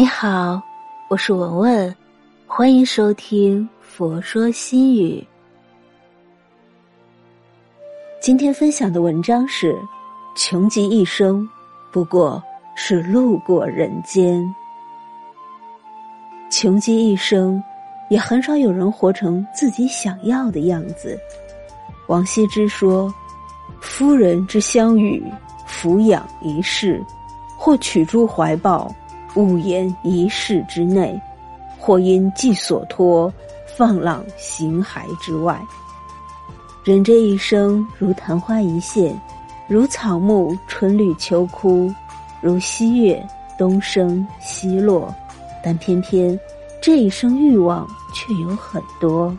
[0.00, 0.58] 你好，
[1.08, 1.94] 我是文文，
[2.46, 5.20] 欢迎收听《佛说心语》。
[8.18, 9.76] 今天分享的文章是：
[10.34, 11.46] 穷极一生，
[11.92, 12.42] 不过
[12.74, 14.42] 是路过人间。
[16.50, 17.62] 穷极一生，
[18.08, 21.20] 也很少有人活成自己想要的样子。
[22.06, 23.14] 王羲之说
[23.82, 25.22] ：“夫人之相与，
[25.66, 27.04] 俯仰一世，
[27.54, 28.90] 或取诸怀抱，
[29.34, 31.20] 勿言一室之内；
[31.78, 33.32] 或因寄所托，
[33.76, 35.60] 放浪形骸之外。”
[36.82, 39.14] 人这一生如昙花一现，
[39.68, 41.92] 如草木春绿秋枯，
[42.40, 43.24] 如西月
[43.58, 45.14] 东升西落，
[45.62, 46.38] 但偏偏
[46.80, 49.36] 这一生欲望却有很多。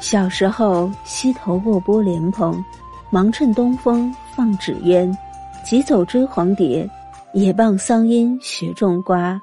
[0.00, 2.64] 小时候，溪头卧剥莲蓬，
[3.10, 5.14] 忙趁东风放纸鸢；
[5.62, 6.88] 急走追黄蝶，
[7.34, 9.40] 野傍桑阴学种瓜。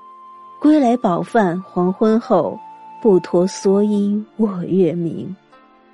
[0.62, 2.58] 归来饱饭黄昏后，
[3.02, 5.36] 不脱蓑衣卧月明。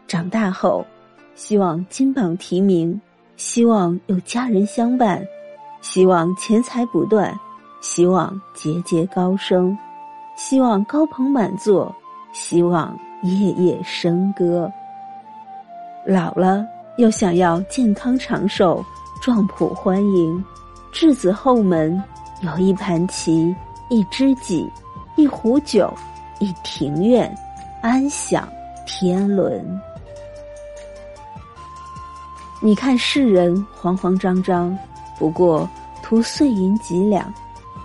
[0.07, 0.85] 长大后，
[1.33, 3.02] 希望金榜题名，
[3.35, 5.25] 希望有家人相伴，
[5.81, 7.35] 希望钱财不断，
[7.81, 9.75] 希望节节高升，
[10.35, 11.94] 希望高朋满座，
[12.31, 12.97] 希望。
[13.23, 14.72] 夜夜笙歌。
[16.05, 16.63] 老了
[17.00, 18.85] 又想要健康长寿、
[19.23, 20.45] 壮普欢迎，
[21.00, 22.03] 稚子后门
[22.42, 23.56] 有一盘棋、
[23.88, 24.67] 一知己、
[25.16, 25.94] 一壶酒、
[26.40, 27.31] 一庭院，
[27.84, 28.50] 安享
[28.84, 29.64] 天伦。
[32.59, 34.75] 你看世人慌慌张张，
[35.20, 35.70] 不过
[36.02, 37.31] 图碎银几两，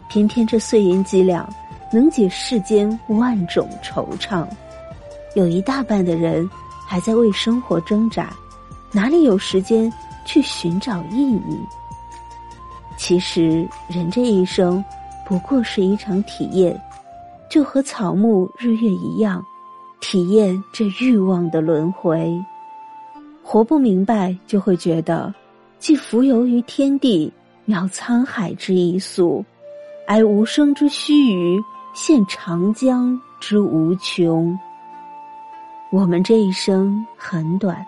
[0.09, 1.47] 偏偏这碎银几两
[1.93, 4.49] 能解世间万种惆怅。
[5.35, 6.49] 有一大半的人
[6.87, 8.35] 还在为生活挣扎，
[8.91, 9.93] 哪里有时间
[10.25, 11.61] 去寻找意义？
[12.97, 14.85] 其实，人这一生
[15.25, 16.81] 不过是一场体验，
[17.49, 19.44] 就和草木日月一样，
[20.00, 22.33] 体验这欲望的轮回。
[23.43, 25.33] 活不明白，就会觉得
[25.78, 27.33] 既浮游于天地，
[27.66, 29.45] 渺沧海之一粟，
[30.06, 31.62] 哀无声之须臾，
[31.95, 34.56] 羡长江之无穷。
[35.91, 37.84] 我们这一生很短，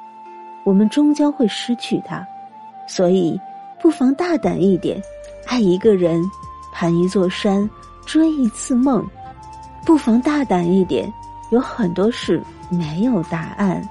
[0.65, 2.27] 我们终将会失去它，
[2.87, 3.41] 所以
[3.84, 4.99] 不妨大胆一点，
[5.45, 6.19] 爱一个人，
[6.72, 7.69] 攀一座山，
[8.06, 9.05] 追一次梦；
[9.84, 11.12] 不妨大胆一点，
[11.50, 13.87] 有很多事没有答案。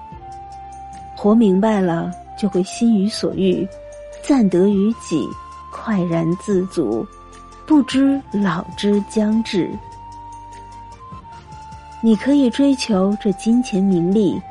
[1.16, 3.68] 活明白了，就会心于所欲，
[4.24, 5.30] 暂得于己，
[5.72, 7.06] 快然自足，
[7.68, 9.70] 不知老之将至。
[12.02, 14.42] 你可以追求这金钱名利，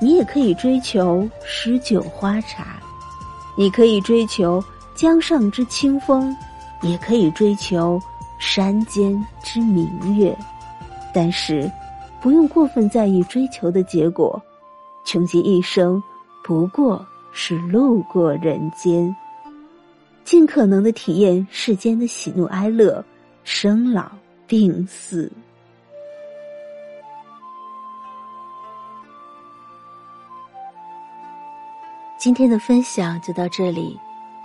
[0.00, 2.76] 你也可以追求诗酒花茶，
[3.56, 4.62] 你可以追求
[4.94, 6.36] 江上之清风，
[6.82, 8.00] 也可以追求
[8.38, 10.36] 山间之明月，
[11.12, 11.70] 但是
[12.20, 14.40] 不用过分在意追求的结果。
[15.04, 16.00] 穷极一生，
[16.44, 19.14] 不过是路过人间，
[20.24, 23.04] 尽可能的体验世间的喜怒哀乐、
[23.42, 24.10] 生老
[24.46, 25.30] 病死。
[32.16, 33.98] 今天的分享就到这里。